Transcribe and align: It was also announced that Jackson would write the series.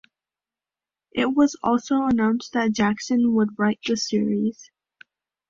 It 1.11 1.27
was 1.27 1.59
also 1.61 2.05
announced 2.07 2.53
that 2.53 2.71
Jackson 2.71 3.33
would 3.35 3.49
write 3.59 3.81
the 3.85 3.95
series. 3.95 4.71